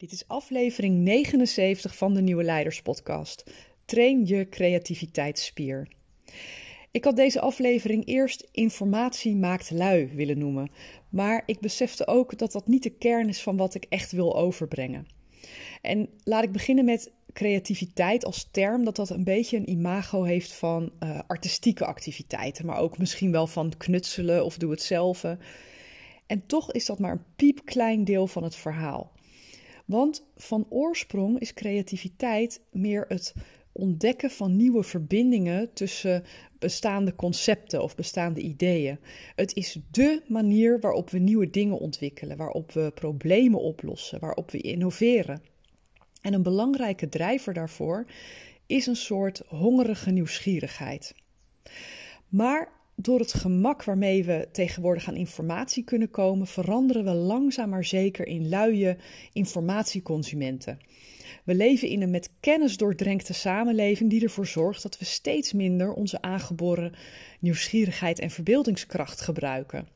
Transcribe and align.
Dit 0.00 0.12
is 0.12 0.28
aflevering 0.28 0.96
79 0.96 1.96
van 1.96 2.14
de 2.14 2.20
Nieuwe 2.20 2.42
Leiders 2.42 2.82
Podcast. 2.82 3.50
Train 3.84 4.26
je 4.26 4.48
creativiteitsspier. 4.48 5.88
Ik 6.90 7.04
had 7.04 7.16
deze 7.16 7.40
aflevering 7.40 8.06
eerst 8.06 8.48
informatie 8.52 9.36
maakt 9.36 9.70
lui 9.70 10.10
willen 10.14 10.38
noemen, 10.38 10.70
maar 11.08 11.42
ik 11.46 11.60
besefte 11.60 12.06
ook 12.06 12.38
dat 12.38 12.52
dat 12.52 12.66
niet 12.66 12.82
de 12.82 12.90
kern 12.90 13.28
is 13.28 13.42
van 13.42 13.56
wat 13.56 13.74
ik 13.74 13.86
echt 13.88 14.12
wil 14.12 14.36
overbrengen. 14.36 15.06
En 15.82 16.08
laat 16.24 16.44
ik 16.44 16.52
beginnen 16.52 16.84
met 16.84 17.12
creativiteit 17.32 18.24
als 18.24 18.48
term, 18.50 18.84
dat 18.84 18.96
dat 18.96 19.10
een 19.10 19.24
beetje 19.24 19.56
een 19.56 19.70
imago 19.70 20.22
heeft 20.22 20.52
van 20.52 20.92
uh, 21.02 21.18
artistieke 21.26 21.86
activiteiten, 21.86 22.66
maar 22.66 22.78
ook 22.78 22.98
misschien 22.98 23.32
wel 23.32 23.46
van 23.46 23.72
knutselen 23.76 24.44
of 24.44 24.56
doe 24.56 24.70
het 24.70 24.82
zelf. 24.82 25.24
En 26.26 26.46
toch 26.46 26.72
is 26.72 26.86
dat 26.86 26.98
maar 26.98 27.12
een 27.12 27.24
piepklein 27.36 28.04
deel 28.04 28.26
van 28.26 28.42
het 28.42 28.56
verhaal. 28.56 29.12
Want 29.90 30.26
van 30.36 30.66
oorsprong 30.68 31.38
is 31.38 31.54
creativiteit 31.54 32.60
meer 32.70 33.04
het 33.08 33.34
ontdekken 33.72 34.30
van 34.30 34.56
nieuwe 34.56 34.82
verbindingen 34.82 35.72
tussen 35.72 36.24
bestaande 36.58 37.14
concepten 37.14 37.82
of 37.82 37.94
bestaande 37.94 38.40
ideeën. 38.40 38.98
Het 39.34 39.54
is 39.54 39.78
dé 39.90 40.20
manier 40.28 40.80
waarop 40.80 41.10
we 41.10 41.18
nieuwe 41.18 41.50
dingen 41.50 41.78
ontwikkelen, 41.78 42.36
waarop 42.36 42.72
we 42.72 42.90
problemen 42.94 43.60
oplossen, 43.60 44.20
waarop 44.20 44.50
we 44.50 44.58
innoveren. 44.58 45.42
En 46.22 46.34
een 46.34 46.42
belangrijke 46.42 47.08
drijver 47.08 47.54
daarvoor 47.54 48.06
is 48.66 48.86
een 48.86 48.96
soort 48.96 49.42
hongerige 49.46 50.10
nieuwsgierigheid. 50.10 51.14
Maar 52.28 52.72
door 53.04 53.18
het 53.18 53.32
gemak 53.32 53.84
waarmee 53.84 54.24
we 54.24 54.48
tegenwoordig 54.52 55.08
aan 55.08 55.16
informatie 55.16 55.84
kunnen 55.84 56.10
komen, 56.10 56.46
veranderen 56.46 57.04
we 57.04 57.10
langzaam 57.10 57.68
maar 57.68 57.84
zeker 57.84 58.26
in 58.26 58.48
luie 58.48 58.96
informatieconsumenten. 59.32 60.78
We 61.44 61.54
leven 61.54 61.88
in 61.88 62.02
een 62.02 62.10
met 62.10 62.30
kennis 62.40 62.76
doordrenkte 62.76 63.32
samenleving 63.32 64.10
die 64.10 64.22
ervoor 64.22 64.46
zorgt 64.46 64.82
dat 64.82 64.98
we 64.98 65.04
steeds 65.04 65.52
minder 65.52 65.92
onze 65.92 66.22
aangeboren 66.22 66.92
nieuwsgierigheid 67.40 68.18
en 68.18 68.30
verbeeldingskracht 68.30 69.20
gebruiken. 69.20 69.88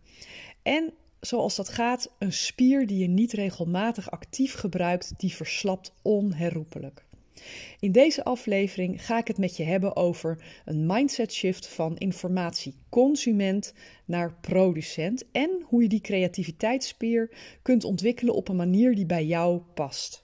En 0.63 0.93
zoals 1.21 1.57
dat 1.57 1.69
gaat, 1.69 2.15
een 2.19 2.33
spier 2.33 2.87
die 2.87 2.99
je 2.99 3.09
niet 3.09 3.33
regelmatig 3.33 4.11
actief 4.11 4.55
gebruikt, 4.55 5.15
die 5.17 5.35
verslapt 5.35 5.93
onherroepelijk. 6.03 7.05
In 7.81 7.93
deze 7.93 8.25
aflevering 8.25 9.05
ga 9.07 9.19
ik 9.19 9.29
het 9.29 9.39
met 9.39 9.57
je 9.57 9.65
hebben 9.65 9.97
over 9.97 10.45
een 10.65 10.87
mindset 10.87 11.33
shift 11.33 11.67
van 11.67 11.97
informatieconsument 11.97 13.75
naar 14.05 14.35
producent 14.41 15.31
en 15.33 15.65
hoe 15.67 15.83
je 15.83 15.89
die 15.89 16.01
creativiteitsspier 16.01 17.31
kunt 17.63 17.85
ontwikkelen 17.85 18.35
op 18.35 18.49
een 18.49 18.57
manier 18.57 18.95
die 18.95 19.07
bij 19.07 19.25
jou 19.25 19.61
past. 19.75 20.24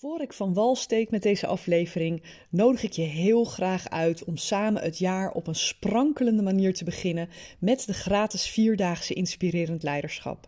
Voor 0.00 0.20
ik 0.20 0.32
van 0.32 0.54
wal 0.54 0.76
steek 0.76 1.10
met 1.10 1.22
deze 1.22 1.46
aflevering, 1.46 2.22
nodig 2.50 2.82
ik 2.82 2.92
je 2.92 3.02
heel 3.02 3.44
graag 3.44 3.88
uit 3.88 4.24
om 4.24 4.36
samen 4.36 4.82
het 4.82 4.98
jaar 4.98 5.32
op 5.32 5.46
een 5.46 5.54
sprankelende 5.54 6.42
manier 6.42 6.74
te 6.74 6.84
beginnen 6.84 7.28
met 7.58 7.86
de 7.86 7.92
gratis 7.92 8.48
vierdaagse 8.48 9.14
inspirerend 9.14 9.82
leiderschap. 9.82 10.46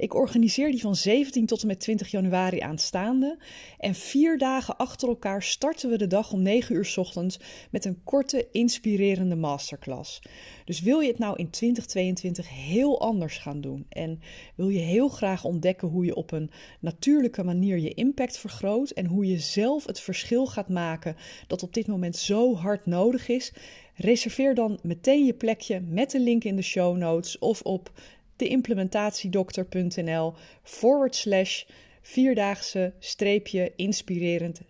Ik 0.00 0.14
organiseer 0.14 0.70
die 0.70 0.80
van 0.80 0.96
17 0.96 1.46
tot 1.46 1.60
en 1.60 1.66
met 1.66 1.80
20 1.80 2.10
januari 2.10 2.60
aanstaande. 2.60 3.38
En 3.78 3.94
vier 3.94 4.38
dagen 4.38 4.76
achter 4.76 5.08
elkaar 5.08 5.42
starten 5.42 5.90
we 5.90 5.98
de 5.98 6.06
dag 6.06 6.32
om 6.32 6.42
9 6.42 6.74
uur 6.74 6.94
ochtends 6.96 7.38
met 7.70 7.84
een 7.84 8.02
korte, 8.04 8.48
inspirerende 8.52 9.36
masterclass. 9.36 10.22
Dus 10.64 10.80
wil 10.80 11.00
je 11.00 11.08
het 11.08 11.18
nou 11.18 11.36
in 11.36 11.50
2022 11.50 12.48
heel 12.48 13.00
anders 13.00 13.38
gaan 13.38 13.60
doen 13.60 13.86
en 13.88 14.20
wil 14.54 14.68
je 14.68 14.78
heel 14.78 15.08
graag 15.08 15.44
ontdekken 15.44 15.88
hoe 15.88 16.04
je 16.04 16.14
op 16.14 16.32
een 16.32 16.50
natuurlijke 16.80 17.42
manier 17.42 17.78
je 17.78 17.94
impact 17.94 18.38
vergroot 18.38 18.90
en 18.90 19.06
hoe 19.06 19.26
je 19.26 19.38
zelf 19.38 19.86
het 19.86 20.00
verschil 20.00 20.46
gaat 20.46 20.68
maken 20.68 21.16
dat 21.46 21.62
op 21.62 21.74
dit 21.74 21.86
moment 21.86 22.16
zo 22.16 22.54
hard 22.54 22.86
nodig 22.86 23.28
is? 23.28 23.52
Reserveer 23.94 24.54
dan 24.54 24.78
meteen 24.82 25.24
je 25.24 25.34
plekje 25.34 25.80
met 25.80 26.10
de 26.10 26.20
link 26.20 26.44
in 26.44 26.56
de 26.56 26.62
show 26.62 26.96
notes 26.96 27.38
of 27.38 27.62
op 27.62 27.92
deimplementatiedokter.nl 28.40 30.34
forward 30.62 31.14
slash 31.14 31.64
vierdaagse 32.02 32.92
streepje 32.98 33.72
inspirerend 33.76 34.60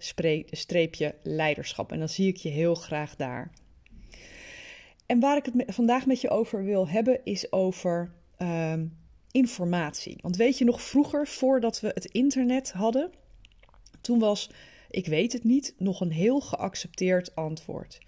streepje 0.50 1.14
leiderschap. 1.22 1.92
En 1.92 1.98
dan 1.98 2.08
zie 2.08 2.28
ik 2.28 2.36
je 2.36 2.48
heel 2.48 2.75
graag 2.75 3.16
daar. 3.16 3.50
En 5.06 5.20
waar 5.20 5.36
ik 5.36 5.44
het 5.44 5.75
vandaag 5.75 6.06
met 6.06 6.20
je 6.20 6.31
over 6.31 6.64
wil 6.64 6.88
hebben 6.88 7.20
is 7.25 7.53
over 7.53 8.12
ehm, 8.36 8.86
informatie. 9.31 10.16
Want 10.20 10.37
weet 10.37 10.58
je 10.58 10.64
nog 10.64 10.82
vroeger, 10.82 11.26
voordat 11.26 11.81
we 11.81 11.91
het 11.94 12.04
internet 12.04 12.72
hadden, 12.72 13.10
toen 14.00 14.19
was 14.19 14.50
ik 14.91 15.06
weet 15.06 15.32
het 15.32 15.44
niet 15.44 15.75
nog 15.78 16.00
een 16.00 16.12
heel 16.12 16.41
geaccepteerd 16.41 17.34
antwoord. 17.34 17.98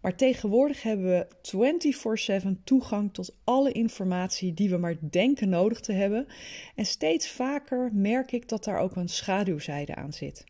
Maar 0.00 0.16
tegenwoordig 0.16 0.82
hebben 0.82 1.06
we 1.06 1.26
24/7 1.42 2.60
toegang 2.64 3.12
tot 3.12 3.36
alle 3.44 3.72
informatie 3.72 4.54
die 4.54 4.70
we 4.70 4.76
maar 4.76 4.96
denken 5.00 5.48
nodig 5.48 5.80
te 5.80 5.92
hebben. 5.92 6.26
En 6.74 6.86
steeds 6.86 7.30
vaker 7.30 7.90
merk 7.92 8.32
ik 8.32 8.48
dat 8.48 8.64
daar 8.64 8.78
ook 8.78 8.96
een 8.96 9.08
schaduwzijde 9.08 9.94
aan 9.94 10.12
zit. 10.12 10.44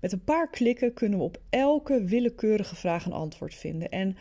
Met 0.00 0.12
een 0.12 0.24
paar 0.24 0.50
klikken 0.50 0.94
kunnen 0.94 1.18
we 1.18 1.24
op 1.24 1.40
elke 1.50 2.04
willekeurige 2.04 2.76
vraag 2.76 3.06
een 3.06 3.12
antwoord 3.12 3.54
vinden. 3.54 3.90
En 3.90 4.16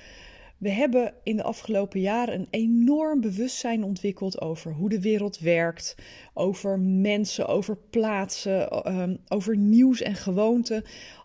we 0.57 0.69
hebben 0.69 1.13
in 1.23 1.35
de 1.35 1.43
afgelopen 1.43 1.99
jaren 1.99 2.39
een 2.39 2.47
enorm 2.49 3.21
bewustzijn 3.21 3.83
ontwikkeld 3.83 4.41
over 4.41 4.73
hoe 4.73 4.89
de 4.89 5.01
wereld 5.01 5.39
werkt, 5.39 5.95
over 6.33 6.79
mensen, 6.79 7.47
over 7.47 7.77
plaatsen, 7.89 8.69
ehm, 8.69 9.15
over 9.27 9.57
nieuws 9.57 10.01
en 10.01 10.15
gewoonten. 10.15 10.83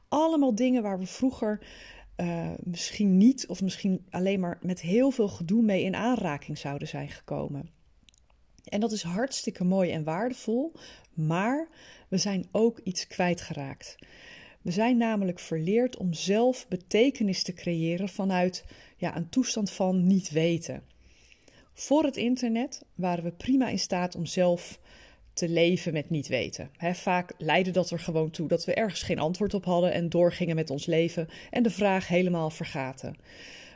Allemaal 0.09 0.55
dingen 0.55 0.83
waar 0.83 0.99
we 0.99 1.07
vroeger 1.07 1.61
uh, 2.17 2.51
misschien 2.63 3.17
niet, 3.17 3.47
of 3.47 3.63
misschien 3.63 4.07
alleen 4.11 4.41
maar 4.41 4.59
met 4.63 4.81
heel 4.81 5.11
veel 5.11 5.29
gedoe 5.29 5.63
mee 5.63 5.83
in 5.83 5.95
aanraking 5.95 6.59
zouden 6.59 6.89
zijn 6.89 7.09
gekomen. 7.09 7.71
En 8.65 8.81
dat 8.81 8.93
is 8.93 9.03
hartstikke 9.03 9.65
mooi 9.65 9.91
en 9.91 10.05
waardevol, 10.05 10.73
maar 11.15 11.69
we 12.09 12.17
zijn 12.17 12.49
ook 12.53 12.79
iets 12.79 13.07
kwijtgeraakt. 13.07 13.97
We 14.63 14.71
zijn 14.71 14.97
namelijk 14.97 15.39
verleerd 15.39 15.97
om 15.97 16.13
zelf 16.13 16.69
betekenis 16.69 17.43
te 17.43 17.53
creëren 17.53 18.09
vanuit 18.09 18.65
ja, 18.97 19.17
een 19.17 19.29
toestand 19.29 19.71
van 19.71 20.07
niet 20.07 20.31
weten. 20.31 20.83
Voor 21.73 22.05
het 22.05 22.17
internet 22.17 22.85
waren 22.95 23.25
we 23.25 23.33
prima 23.33 23.69
in 23.69 23.79
staat 23.79 24.15
om 24.15 24.27
zelf 24.27 24.81
te 25.35 25.49
leven 25.49 25.93
met 25.93 26.11
niet 26.11 26.29
weten. 26.29 26.71
vaak 26.79 27.33
leidde 27.39 27.71
dat 27.71 27.91
er 27.91 27.99
gewoon 27.99 28.31
toe 28.31 28.49
dat 28.49 28.65
we 28.65 28.75
ergens 28.75 29.03
geen 29.03 29.19
antwoord 29.19 29.55
op 29.55 29.65
hadden 29.65 29.93
en 29.93 30.09
doorgingen 30.09 30.55
met 30.55 30.71
ons 30.71 30.87
leven 30.87 31.29
en 31.51 31.63
de 31.63 31.71
vraag 31.71 32.09
helemaal 32.09 32.51
vergaten. 32.51 33.17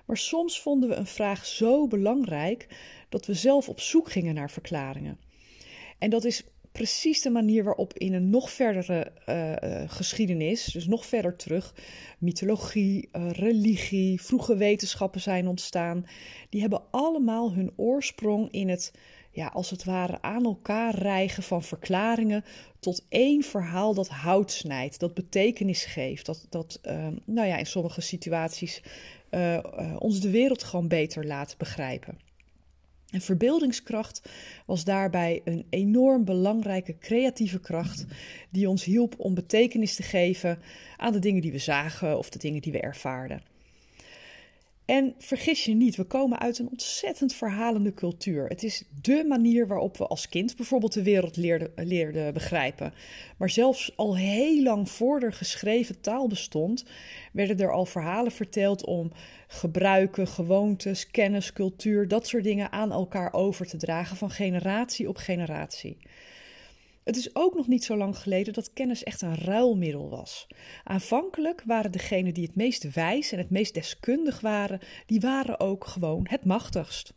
Maar 0.05 0.17
soms 0.17 0.61
vonden 0.61 0.89
we 0.89 0.95
een 0.95 1.07
vraag 1.07 1.47
zo 1.47 1.87
belangrijk 1.87 2.67
dat 3.09 3.27
we 3.27 3.35
zelf 3.35 3.69
op 3.69 3.81
zoek 3.81 4.11
gingen 4.11 4.35
naar 4.35 4.51
verklaringen. 4.51 5.19
En 5.99 6.11
dat 6.11 6.25
is 6.25 6.45
precies 6.79 7.23
de 7.23 7.31
manier 7.31 7.65
waarop 7.65 7.99
in 7.99 8.13
een 8.13 8.31
nog 8.31 8.51
verdere 8.51 9.13
uh, 9.27 9.91
geschiedenis, 9.91 10.65
dus 10.65 10.87
nog 10.87 11.07
verder 11.07 11.37
terug, 11.37 11.75
mythologie, 12.19 13.09
uh, 13.13 13.31
religie, 13.31 14.23
vroege 14.23 14.57
wetenschappen 14.57 15.21
zijn 15.21 15.49
ontstaan. 15.49 16.07
Die 16.49 16.61
hebben 16.61 16.83
allemaal 16.91 17.53
hun 17.53 17.73
oorsprong 17.77 18.53
in 18.53 18.69
het 18.69 18.93
ja, 19.31 19.47
als 19.47 19.71
het 19.71 19.85
ware 19.85 20.23
aan 20.23 20.45
elkaar 20.45 20.95
rijgen 20.95 21.43
van 21.43 21.63
verklaringen 21.63 22.45
tot 22.81 23.07
één 23.09 23.43
verhaal 23.43 23.95
dat 23.95 24.09
hout 24.09 24.53
snijdt, 24.53 25.01
dat 25.01 25.15
betekenis 25.15 25.85
geeft, 25.85 26.27
dat, 26.27 26.47
dat 26.49 26.81
uh, 26.83 27.07
nou 27.25 27.49
ja, 27.49 27.57
in 27.57 27.67
sommige 27.67 28.01
situaties 28.01 28.83
ons 29.99 30.21
de 30.21 30.31
wereld 30.31 30.63
gewoon 30.63 30.89
beter 30.89 31.27
laat 31.27 31.55
begrijpen. 31.59 32.28
En 33.11 33.21
verbeeldingskracht 33.21 34.31
was 34.67 34.85
daarbij 34.85 35.41
een 35.45 35.67
enorm 35.71 36.25
belangrijke 36.25 36.99
creatieve 36.99 37.61
kracht 37.61 38.05
die 38.51 38.69
ons 38.69 38.85
hielp 38.85 39.15
om 39.19 39.35
betekenis 39.35 39.95
te 39.95 40.03
geven 40.03 40.59
aan 40.97 41.13
de 41.13 41.19
dingen 41.19 41.43
die 41.43 41.53
we 41.53 41.59
zagen 41.59 42.19
of 42.19 42.31
de 42.31 42.39
dingen 42.39 42.61
die 42.61 42.73
we 42.73 42.81
ervaarden. 42.81 43.43
En 44.89 45.15
vergis 45.19 45.65
je 45.65 45.75
niet, 45.75 45.97
we 45.97 46.05
komen 46.05 46.39
uit 46.39 46.59
een 46.59 46.69
ontzettend 46.71 47.35
verhalende 47.35 47.95
cultuur. 47.95 48.47
Het 48.47 48.63
is 48.63 48.85
dé 49.01 49.23
manier 49.23 49.67
waarop 49.67 49.97
we 49.97 50.07
als 50.07 50.29
kind 50.29 50.57
bijvoorbeeld 50.57 50.93
de 50.93 51.03
wereld 51.03 51.37
leerden, 51.77 52.33
begrijpen. 52.33 52.95
Maar 53.39 53.51
zelfs 53.51 53.97
al 53.97 54.17
heel 54.17 54.63
lang 54.63 54.91
voor 54.91 55.21
er 55.21 55.33
geschreven 55.33 56.01
taal 56.01 56.29
bestond, 56.29 56.85
werden 57.33 57.59
er 57.59 57.73
al 57.73 57.85
verhalen 57.87 58.33
verteld 58.33 58.85
om 58.85 59.13
gebruiken, 59.49 60.27
gewoontes, 60.27 61.11
kennis, 61.11 61.53
cultuur, 61.53 62.09
dat 62.09 62.27
soort 62.27 62.45
dingen 62.45 62.73
aan 62.73 62.93
elkaar 62.93 63.33
over 63.33 63.67
te 63.67 63.77
dragen 63.77 64.17
van 64.17 64.31
generatie 64.31 65.09
op 65.09 65.17
generatie. 65.17 65.97
Het 67.09 67.17
is 67.17 67.35
ook 67.35 67.55
nog 67.55 67.67
niet 67.67 67.85
zo 67.85 67.97
lang 67.97 68.19
geleden 68.19 68.53
dat 68.53 68.73
kennis 68.73 69.05
echt 69.05 69.23
een 69.23 69.35
ruilmiddel 69.35 70.09
was. 70.09 70.47
Aanvankelijk 70.85 71.63
waren 71.67 71.93
degenen 71.93 72.35
die 72.35 72.47
het 72.47 72.55
meest 72.55 72.95
wijs 72.95 73.33
en 73.33 73.39
het 73.39 73.51
meest 73.51 73.75
deskundig 73.75 74.41
waren, 74.41 74.81
die 75.07 75.21
waren 75.21 75.61
ook 75.61 75.87
gewoon 75.87 76.27
het 76.31 76.45
machtigst. 76.45 77.13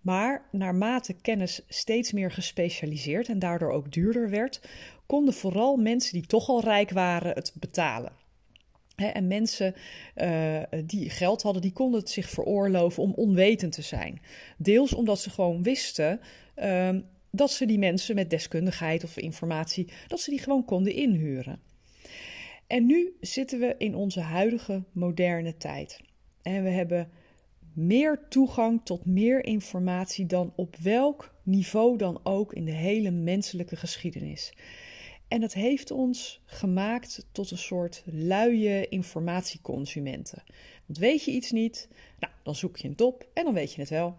Maar 0.00 0.48
naarmate 0.52 1.12
kennis 1.12 1.60
steeds 1.68 2.12
meer 2.12 2.30
gespecialiseerd 2.30 3.28
en 3.28 3.38
daardoor 3.38 3.70
ook 3.70 3.92
duurder 3.92 4.30
werd, 4.30 4.60
konden 5.06 5.34
vooral 5.34 5.76
mensen 5.76 6.12
die 6.12 6.26
toch 6.26 6.48
al 6.48 6.60
rijk 6.60 6.90
waren 6.90 7.34
het 7.34 7.52
betalen. 7.60 8.12
en 8.96 9.26
mensen 9.26 9.74
uh, 10.16 10.62
die 10.84 11.10
geld 11.10 11.42
hadden, 11.42 11.62
die 11.62 11.72
konden 11.72 12.00
het 12.00 12.10
zich 12.10 12.28
veroorloven 12.28 13.02
om 13.02 13.12
onwetend 13.12 13.72
te 13.72 13.82
zijn. 13.82 14.20
Deels 14.56 14.94
omdat 14.94 15.20
ze 15.20 15.30
gewoon 15.30 15.62
wisten 15.62 16.20
uh, 16.56 16.88
dat 17.34 17.50
ze 17.50 17.66
die 17.66 17.78
mensen 17.78 18.14
met 18.14 18.30
deskundigheid 18.30 19.04
of 19.04 19.16
informatie, 19.16 19.88
dat 20.08 20.20
ze 20.20 20.30
die 20.30 20.38
gewoon 20.38 20.64
konden 20.64 20.94
inhuren. 20.94 21.60
En 22.66 22.86
nu 22.86 23.16
zitten 23.20 23.58
we 23.58 23.74
in 23.78 23.94
onze 23.94 24.20
huidige 24.20 24.82
moderne 24.92 25.56
tijd. 25.56 26.00
En 26.42 26.62
we 26.62 26.70
hebben 26.70 27.10
meer 27.72 28.26
toegang 28.28 28.80
tot 28.84 29.04
meer 29.04 29.44
informatie 29.44 30.26
dan 30.26 30.52
op 30.56 30.76
welk 30.76 31.34
niveau 31.42 31.98
dan 31.98 32.20
ook 32.22 32.52
in 32.52 32.64
de 32.64 32.72
hele 32.72 33.10
menselijke 33.10 33.76
geschiedenis. 33.76 34.52
En 35.28 35.40
dat 35.40 35.52
heeft 35.52 35.90
ons 35.90 36.42
gemaakt 36.44 37.26
tot 37.32 37.50
een 37.50 37.58
soort 37.58 38.02
luie 38.06 38.88
informatieconsumenten. 38.88 40.42
Want 40.86 40.98
weet 40.98 41.24
je 41.24 41.30
iets 41.30 41.50
niet, 41.50 41.88
nou, 42.18 42.32
dan 42.42 42.54
zoek 42.54 42.76
je 42.76 42.88
het 42.88 43.00
op 43.00 43.26
en 43.34 43.44
dan 43.44 43.54
weet 43.54 43.72
je 43.72 43.80
het 43.80 43.90
wel. 43.90 44.16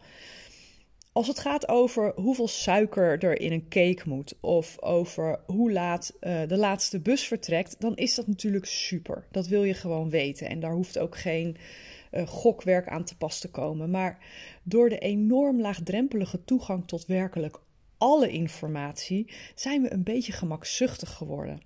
Als 1.13 1.27
het 1.27 1.39
gaat 1.39 1.67
over 1.67 2.13
hoeveel 2.15 2.47
suiker 2.47 3.23
er 3.23 3.41
in 3.41 3.51
een 3.51 3.67
cake 3.69 4.01
moet 4.05 4.35
of 4.39 4.81
over 4.81 5.39
hoe 5.45 5.71
laat 5.71 6.13
uh, 6.21 6.41
de 6.47 6.57
laatste 6.57 6.99
bus 6.99 7.27
vertrekt, 7.27 7.75
dan 7.79 7.95
is 7.95 8.15
dat 8.15 8.27
natuurlijk 8.27 8.65
super. 8.65 9.27
Dat 9.31 9.47
wil 9.47 9.63
je 9.63 9.73
gewoon 9.73 10.09
weten 10.09 10.49
en 10.49 10.59
daar 10.59 10.73
hoeft 10.73 10.97
ook 10.97 11.17
geen 11.17 11.57
uh, 12.11 12.27
gokwerk 12.27 12.87
aan 12.87 13.03
te 13.03 13.17
pas 13.17 13.39
te 13.39 13.49
komen. 13.49 13.89
Maar 13.89 14.17
door 14.63 14.89
de 14.89 14.97
enorm 14.97 15.61
laagdrempelige 15.61 16.43
toegang 16.43 16.87
tot 16.87 17.05
werkelijk 17.05 17.59
alle 17.97 18.29
informatie 18.29 19.31
zijn 19.55 19.81
we 19.81 19.93
een 19.93 20.03
beetje 20.03 20.31
gemakzuchtig 20.31 21.13
geworden. 21.13 21.61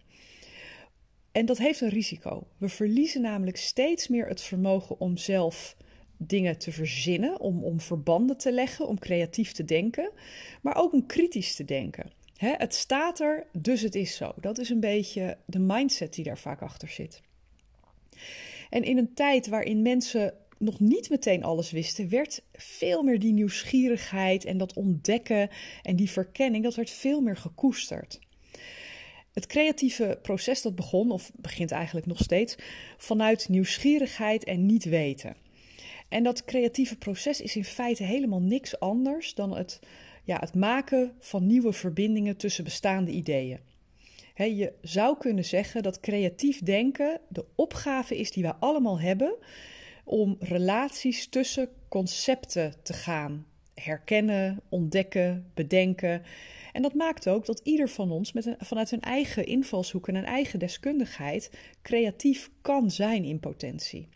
En 1.31 1.45
dat 1.45 1.57
heeft 1.57 1.81
een 1.81 1.89
risico. 1.89 2.47
We 2.57 2.69
verliezen 2.69 3.21
namelijk 3.21 3.57
steeds 3.57 4.07
meer 4.07 4.27
het 4.27 4.41
vermogen 4.41 4.99
om 4.99 5.17
zelf 5.17 5.75
dingen 6.17 6.57
te 6.57 6.71
verzinnen, 6.71 7.39
om, 7.39 7.63
om 7.63 7.79
verbanden 7.79 8.37
te 8.37 8.51
leggen, 8.51 8.87
om 8.87 8.99
creatief 8.99 9.51
te 9.51 9.65
denken, 9.65 10.11
maar 10.61 10.75
ook 10.75 10.93
om 10.93 11.05
kritisch 11.05 11.55
te 11.55 11.65
denken. 11.65 12.11
het 12.37 12.73
staat 12.73 13.19
er, 13.19 13.47
dus 13.51 13.81
het 13.81 13.95
is 13.95 14.15
zo. 14.15 14.33
Dat 14.41 14.57
is 14.57 14.69
een 14.69 14.79
beetje 14.79 15.37
de 15.45 15.59
mindset 15.59 16.13
die 16.13 16.23
daar 16.23 16.37
vaak 16.37 16.61
achter 16.61 16.89
zit. 16.89 17.21
En 18.69 18.83
in 18.83 18.97
een 18.97 19.13
tijd 19.13 19.47
waarin 19.47 19.81
mensen 19.81 20.33
nog 20.57 20.79
niet 20.79 21.09
meteen 21.09 21.43
alles 21.43 21.71
wisten, 21.71 22.09
werd 22.09 22.41
veel 22.53 23.03
meer 23.03 23.19
die 23.19 23.33
nieuwsgierigheid 23.33 24.45
en 24.45 24.57
dat 24.57 24.73
ontdekken 24.73 25.49
en 25.81 25.95
die 25.95 26.09
verkenning, 26.09 26.63
dat 26.63 26.75
werd 26.75 26.89
veel 26.89 27.21
meer 27.21 27.37
gekoesterd. 27.37 28.19
Het 29.33 29.45
creatieve 29.45 30.19
proces 30.21 30.61
dat 30.61 30.75
begon, 30.75 31.11
of 31.11 31.31
begint 31.35 31.71
eigenlijk 31.71 32.05
nog 32.05 32.19
steeds, 32.19 32.55
vanuit 32.97 33.49
nieuwsgierigheid 33.49 34.43
en 34.43 34.65
niet 34.65 34.83
weten. 34.83 35.35
En 36.09 36.23
dat 36.23 36.45
creatieve 36.45 36.97
proces 36.97 37.41
is 37.41 37.55
in 37.55 37.63
feite 37.63 38.03
helemaal 38.03 38.41
niks 38.41 38.79
anders 38.79 39.33
dan 39.33 39.55
het, 39.55 39.79
ja, 40.23 40.37
het 40.39 40.55
maken 40.55 41.13
van 41.19 41.47
nieuwe 41.47 41.73
verbindingen 41.73 42.37
tussen 42.37 42.63
bestaande 42.63 43.11
ideeën. 43.11 43.59
je 44.35 44.73
zou 44.81 45.17
kunnen 45.17 45.45
zeggen 45.45 45.83
dat 45.83 45.99
creatief 45.99 46.59
denken 46.59 47.19
de 47.29 47.45
opgave 47.55 48.17
is 48.17 48.31
die 48.31 48.43
we 48.43 48.55
allemaal 48.55 48.99
hebben 48.99 49.35
om 50.03 50.35
relaties 50.39 51.27
tussen 51.27 51.69
concepten 51.89 52.73
te 52.83 52.93
gaan 52.93 53.45
herkennen, 53.73 54.61
ontdekken, 54.69 55.51
bedenken. 55.53 56.23
En 56.73 56.81
dat 56.81 56.93
maakt 56.93 57.27
ook 57.27 57.45
dat 57.45 57.61
ieder 57.63 57.89
van 57.89 58.11
ons 58.11 58.33
met 58.33 58.45
een, 58.45 58.55
vanuit 58.59 58.91
een 58.91 59.01
eigen 59.01 59.45
invalshoek 59.45 60.07
en 60.07 60.15
een 60.15 60.25
eigen 60.25 60.59
deskundigheid 60.59 61.51
creatief 61.81 62.49
kan 62.61 62.91
zijn 62.91 63.23
in 63.23 63.39
potentie. 63.39 64.07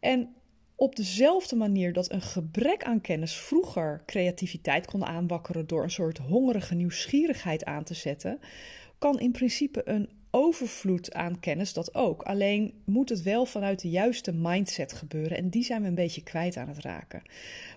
En 0.00 0.34
op 0.78 0.96
dezelfde 0.96 1.56
manier 1.56 1.92
dat 1.92 2.12
een 2.12 2.22
gebrek 2.22 2.84
aan 2.84 3.00
kennis 3.00 3.34
vroeger 3.34 4.02
creativiteit 4.06 4.86
kon 4.86 5.04
aanwakkeren 5.04 5.66
door 5.66 5.82
een 5.82 5.90
soort 5.90 6.18
hongerige 6.18 6.74
nieuwsgierigheid 6.74 7.64
aan 7.64 7.84
te 7.84 7.94
zetten, 7.94 8.38
kan 8.98 9.20
in 9.20 9.32
principe 9.32 9.88
een 9.88 10.08
overvloed 10.30 11.12
aan 11.12 11.40
kennis 11.40 11.72
dat 11.72 11.94
ook. 11.94 12.22
Alleen 12.22 12.82
moet 12.84 13.08
het 13.08 13.22
wel 13.22 13.46
vanuit 13.46 13.80
de 13.80 13.88
juiste 13.88 14.32
mindset 14.32 14.92
gebeuren 14.92 15.36
en 15.36 15.48
die 15.48 15.64
zijn 15.64 15.82
we 15.82 15.88
een 15.88 15.94
beetje 15.94 16.22
kwijt 16.22 16.56
aan 16.56 16.68
het 16.68 16.78
raken. 16.78 17.22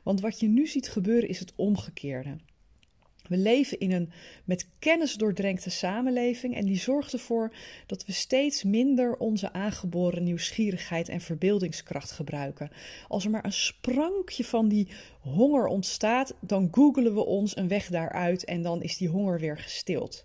Want 0.03 0.21
wat 0.21 0.39
je 0.39 0.47
nu 0.47 0.67
ziet 0.67 0.89
gebeuren 0.89 1.29
is 1.29 1.39
het 1.39 1.53
omgekeerde. 1.55 2.35
We 3.31 3.37
leven 3.37 3.79
in 3.79 3.91
een 3.91 4.11
met 4.45 4.67
kennis 4.79 5.13
doordrenkte 5.13 5.69
samenleving 5.69 6.55
en 6.55 6.65
die 6.65 6.79
zorgt 6.79 7.13
ervoor 7.13 7.53
dat 7.85 8.05
we 8.05 8.11
steeds 8.11 8.63
minder 8.63 9.17
onze 9.17 9.53
aangeboren 9.53 10.23
nieuwsgierigheid 10.23 11.09
en 11.09 11.21
verbeeldingskracht 11.21 12.11
gebruiken. 12.11 12.71
Als 13.07 13.25
er 13.25 13.29
maar 13.29 13.45
een 13.45 13.53
sprankje 13.53 14.43
van 14.43 14.67
die 14.67 14.87
honger 15.19 15.65
ontstaat, 15.65 16.33
dan 16.39 16.67
googelen 16.71 17.13
we 17.13 17.25
ons 17.25 17.57
een 17.57 17.67
weg 17.67 17.87
daaruit 17.87 18.45
en 18.45 18.61
dan 18.61 18.81
is 18.81 18.97
die 18.97 19.09
honger 19.09 19.39
weer 19.39 19.57
gestild. 19.57 20.23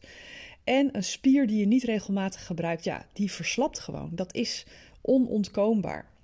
En 0.64 0.96
een 0.96 1.04
spier 1.04 1.46
die 1.46 1.58
je 1.58 1.66
niet 1.66 1.84
regelmatig 1.84 2.46
gebruikt, 2.46 2.84
ja, 2.84 3.06
die 3.12 3.32
verslapt 3.32 3.78
gewoon. 3.78 4.10
Dat 4.12 4.34
is 4.34 4.66
onontkoombaar. 5.00 6.15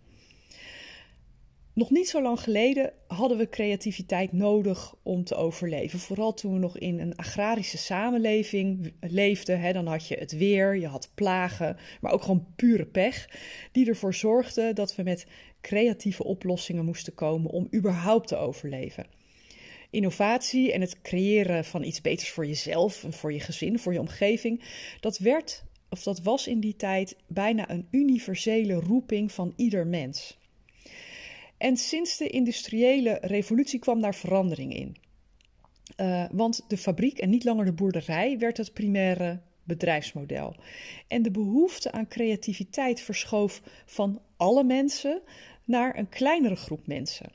Nog 1.75 1.91
niet 1.91 2.09
zo 2.09 2.23
lang 2.23 2.41
geleden 2.41 2.93
hadden 3.07 3.39
we 3.39 3.49
creativiteit 3.49 4.33
nodig 4.33 4.95
om 5.03 5.25
te 5.25 5.35
overleven. 5.35 5.99
Vooral 5.99 6.35
toen 6.35 6.53
we 6.53 6.59
nog 6.59 6.79
in 6.79 6.99
een 6.99 7.17
agrarische 7.17 7.79
samenleving 7.79 8.93
leefden. 9.01 9.61
Hè, 9.61 9.73
dan 9.73 9.87
had 9.87 10.09
je 10.09 10.17
het 10.17 10.33
weer, 10.33 10.77
je 10.77 10.87
had 10.87 11.11
plagen, 11.15 11.77
maar 12.01 12.13
ook 12.13 12.23
gewoon 12.23 12.47
pure 12.57 12.87
pech. 12.87 13.29
Die 13.73 13.89
ervoor 13.89 14.15
zorgden 14.15 14.75
dat 14.75 14.95
we 14.95 15.03
met 15.03 15.27
creatieve 15.61 16.25
oplossingen 16.25 16.85
moesten 16.85 17.15
komen 17.15 17.51
om 17.51 17.69
überhaupt 17.75 18.29
te 18.29 18.37
overleven. 18.37 19.07
Innovatie 19.91 20.73
en 20.73 20.81
het 20.81 21.03
creëren 21.03 21.65
van 21.65 21.83
iets 21.83 22.01
beters 22.01 22.31
voor 22.31 22.47
jezelf 22.47 23.05
voor 23.09 23.33
je 23.33 23.41
gezin, 23.41 23.79
voor 23.79 23.93
je 23.93 24.01
omgeving, 24.01 24.63
dat 25.01 25.19
werd, 25.19 25.65
of 25.89 26.03
dat 26.03 26.23
was 26.23 26.47
in 26.47 26.61
die 26.61 26.77
tijd 26.77 27.17
bijna 27.27 27.71
een 27.71 27.87
universele 27.91 28.75
roeping 28.75 29.33
van 29.33 29.53
ieder 29.57 29.87
mens. 29.87 30.41
En 31.63 31.77
sinds 31.77 32.17
de 32.17 32.29
industriële 32.29 33.19
revolutie 33.21 33.79
kwam 33.79 34.01
daar 34.01 34.15
verandering 34.15 34.75
in. 34.75 34.97
Uh, 35.97 36.25
want 36.33 36.65
de 36.69 36.77
fabriek 36.77 37.19
en 37.19 37.31
niet 37.31 37.45
langer 37.45 37.65
de 37.65 37.73
boerderij 37.73 38.39
werd 38.39 38.57
het 38.57 38.73
primaire 38.73 39.41
bedrijfsmodel. 39.65 40.57
En 41.09 41.23
de 41.23 41.31
behoefte 41.31 41.93
aan 41.93 42.09
creativiteit 42.09 43.01
verschoof 43.01 43.63
van 43.87 44.21
alle 44.37 44.65
mensen 44.65 45.23
naar 45.65 45.99
een 45.99 46.09
kleinere 46.09 46.57
groep 46.57 46.87
mensen. 46.87 47.33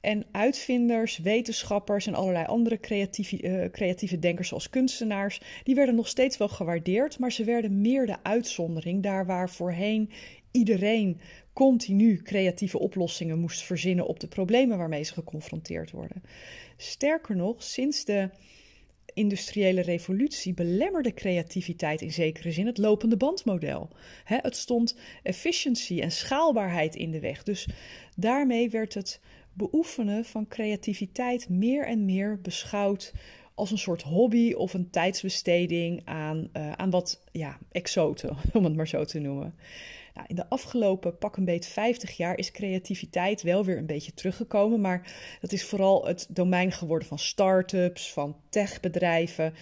En 0.00 0.26
uitvinders, 0.32 1.18
wetenschappers 1.18 2.06
en 2.06 2.14
allerlei 2.14 2.46
andere 2.46 2.80
creatieve, 2.80 3.42
uh, 3.42 3.70
creatieve 3.70 4.18
denkers 4.18 4.48
zoals 4.48 4.70
kunstenaars, 4.70 5.40
die 5.62 5.74
werden 5.74 5.94
nog 5.94 6.08
steeds 6.08 6.36
wel 6.36 6.48
gewaardeerd, 6.48 7.18
maar 7.18 7.32
ze 7.32 7.44
werden 7.44 7.80
meer 7.80 8.06
de 8.06 8.16
uitzondering, 8.22 9.02
daar 9.02 9.26
waar 9.26 9.50
voorheen 9.50 10.10
iedereen 10.50 11.20
continu 11.66 12.22
creatieve 12.22 12.78
oplossingen 12.78 13.38
moest 13.38 13.62
verzinnen 13.62 14.06
op 14.06 14.20
de 14.20 14.26
problemen 14.26 14.78
waarmee 14.78 15.02
ze 15.02 15.12
geconfronteerd 15.12 15.90
worden. 15.90 16.22
Sterker 16.76 17.36
nog, 17.36 17.62
sinds 17.62 18.04
de 18.04 18.30
industriële 19.14 19.80
revolutie 19.80 20.54
belemmerde 20.54 21.14
creativiteit 21.14 22.02
in 22.02 22.12
zekere 22.12 22.52
zin 22.52 22.66
het 22.66 22.78
lopende 22.78 23.16
bandmodel. 23.16 23.90
het 24.24 24.56
stond 24.56 24.96
efficiëntie 25.22 26.02
en 26.02 26.12
schaalbaarheid 26.12 26.94
in 26.96 27.10
de 27.10 27.20
weg. 27.20 27.42
Dus 27.42 27.68
daarmee 28.16 28.70
werd 28.70 28.94
het 28.94 29.20
beoefenen 29.52 30.24
van 30.24 30.48
creativiteit 30.48 31.48
meer 31.48 31.86
en 31.86 32.04
meer 32.04 32.40
beschouwd 32.40 33.12
als 33.54 33.70
een 33.70 33.78
soort 33.78 34.02
hobby 34.02 34.52
of 34.52 34.74
een 34.74 34.90
tijdsbesteding 34.90 36.02
aan, 36.04 36.48
uh, 36.52 36.72
aan 36.72 36.90
wat 36.90 37.22
ja, 37.32 37.58
exoten, 37.72 38.36
om 38.52 38.64
het 38.64 38.76
maar 38.76 38.88
zo 38.88 39.04
te 39.04 39.18
noemen. 39.18 39.54
Nou, 40.20 40.32
in 40.32 40.38
de 40.38 40.48
afgelopen 40.48 41.18
pak 41.18 41.36
een 41.36 41.44
beet 41.44 41.66
50 41.66 42.16
jaar 42.16 42.38
is 42.38 42.50
creativiteit 42.50 43.42
wel 43.42 43.64
weer 43.64 43.78
een 43.78 43.86
beetje 43.86 44.14
teruggekomen, 44.14 44.80
maar 44.80 45.14
dat 45.40 45.52
is 45.52 45.64
vooral 45.64 46.06
het 46.06 46.26
domein 46.30 46.72
geworden 46.72 47.08
van 47.08 47.18
start-ups, 47.18 48.12
van 48.12 48.36
techbedrijven. 48.48 49.54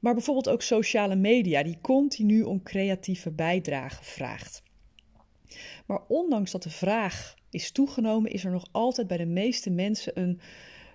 Maar 0.00 0.14
bijvoorbeeld 0.14 0.48
ook 0.48 0.62
sociale 0.62 1.14
media, 1.14 1.62
die 1.62 1.78
continu 1.80 2.42
om 2.42 2.62
creatieve 2.62 3.30
bijdrage 3.30 4.04
vraagt. 4.04 4.62
Maar 5.86 6.00
ondanks 6.08 6.50
dat 6.50 6.62
de 6.62 6.70
vraag 6.70 7.34
is 7.50 7.70
toegenomen, 7.70 8.30
is 8.30 8.44
er 8.44 8.50
nog 8.50 8.68
altijd 8.70 9.06
bij 9.06 9.16
de 9.16 9.26
meeste 9.26 9.70
mensen 9.70 10.20
een 10.20 10.40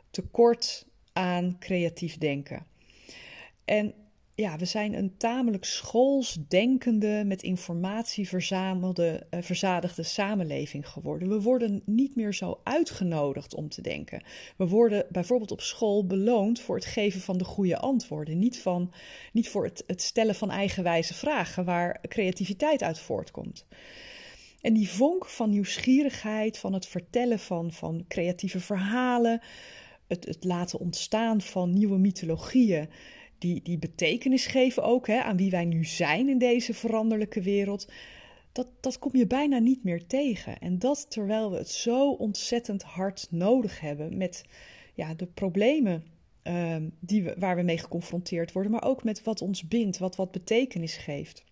tekort 0.09 0.87
aan 1.13 1.55
creatief 1.59 2.17
denken. 2.17 2.65
En 3.65 3.93
ja, 4.37 4.57
we 4.57 4.65
zijn 4.65 4.93
een 4.93 5.17
tamelijk 5.17 5.65
schoolsdenkende, 5.65 7.23
met 7.25 7.43
informatie 7.43 8.27
verzamelde, 8.27 9.27
uh, 9.31 9.41
verzadigde 9.41 10.03
samenleving 10.03 10.89
geworden. 10.89 11.29
We 11.29 11.41
worden 11.41 11.81
niet 11.85 12.15
meer 12.15 12.33
zo 12.33 12.59
uitgenodigd 12.63 13.55
om 13.55 13.69
te 13.69 13.81
denken. 13.81 14.23
We 14.57 14.67
worden 14.67 15.05
bijvoorbeeld 15.09 15.51
op 15.51 15.61
school 15.61 16.05
beloond 16.05 16.59
voor 16.59 16.75
het 16.75 16.85
geven 16.85 17.21
van 17.21 17.37
de 17.37 17.43
goede 17.43 17.77
antwoorden, 17.77 18.39
niet, 18.39 18.59
van, 18.59 18.93
niet 19.33 19.49
voor 19.49 19.63
het, 19.63 19.83
het 19.87 20.01
stellen 20.01 20.35
van 20.35 20.51
eigenwijze 20.51 21.13
vragen 21.13 21.65
waar 21.65 22.01
creativiteit 22.01 22.83
uit 22.83 22.99
voortkomt. 22.99 23.65
En 24.61 24.73
die 24.73 24.89
vonk 24.89 25.25
van 25.25 25.49
nieuwsgierigheid, 25.49 26.57
van 26.57 26.73
het 26.73 26.87
vertellen 26.87 27.39
van, 27.39 27.71
van 27.71 28.05
creatieve 28.07 28.59
verhalen, 28.59 29.41
het, 30.07 30.25
het 30.25 30.43
laten 30.43 30.79
ontstaan 30.79 31.41
van 31.41 31.73
nieuwe 31.73 31.97
mythologieën, 31.97 32.89
die, 33.37 33.61
die 33.63 33.77
betekenis 33.77 34.45
geven 34.45 34.83
ook 34.83 35.07
hè, 35.07 35.21
aan 35.21 35.37
wie 35.37 35.51
wij 35.51 35.65
nu 35.65 35.85
zijn 35.85 36.29
in 36.29 36.37
deze 36.37 36.73
veranderlijke 36.73 37.41
wereld, 37.41 37.87
dat, 38.51 38.67
dat 38.79 38.99
kom 38.99 39.15
je 39.15 39.27
bijna 39.27 39.57
niet 39.59 39.83
meer 39.83 40.07
tegen. 40.07 40.59
En 40.59 40.79
dat 40.79 41.05
terwijl 41.09 41.51
we 41.51 41.57
het 41.57 41.69
zo 41.69 42.11
ontzettend 42.11 42.83
hard 42.83 43.27
nodig 43.29 43.79
hebben 43.79 44.17
met 44.17 44.43
ja, 44.93 45.13
de 45.13 45.25
problemen 45.25 46.03
uh, 46.43 46.75
die 46.99 47.23
we, 47.23 47.35
waar 47.37 47.55
we 47.55 47.61
mee 47.61 47.77
geconfronteerd 47.77 48.51
worden, 48.51 48.71
maar 48.71 48.83
ook 48.83 49.03
met 49.03 49.23
wat 49.23 49.41
ons 49.41 49.67
bindt, 49.67 49.97
wat 49.97 50.15
wat 50.15 50.31
betekenis 50.31 50.97
geeft. 50.97 51.43